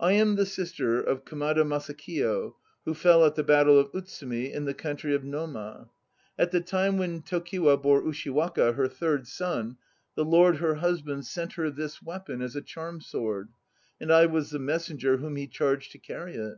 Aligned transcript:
I 0.00 0.12
am 0.12 0.36
the 0.36 0.46
sister 0.46 0.98
of 1.02 1.26
Kamada 1.26 1.64
Masakiyo 1.64 2.54
who 2.86 2.94
fell 2.94 3.26
at 3.26 3.34
the 3.34 3.42
Battle 3.44 3.78
of 3.78 3.92
Utsumi 3.92 4.50
in 4.50 4.64
the 4.64 4.72
country 4.72 5.14
of 5.14 5.22
Noma. 5.22 5.90
At 6.38 6.50
the 6.50 6.62
time 6.62 6.96
when 6.96 7.20
Tokiwa 7.20 7.76
bore 7.76 8.00
Ushiwaka, 8.02 8.72
her 8.74 8.88
third 8.88 9.26
son, 9.26 9.76
the 10.14 10.24
lord 10.24 10.56
her 10.56 10.76
husband 10.76 11.26
sent 11.26 11.52
her 11.56 11.68
this 11.70 12.00
weapon 12.02 12.40
as 12.40 12.56
a 12.56 12.62
charm 12.62 13.02
sword, 13.02 13.50
and 14.00 14.10
I 14.10 14.24
was 14.24 14.48
the 14.48 14.58
messenger 14.58 15.18
whom 15.18 15.36
he 15.36 15.46
charged 15.46 15.92
to 15.92 15.98
carry 15.98 16.36
it. 16.36 16.56